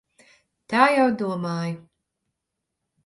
[0.73, 1.79] Tā jau domāju.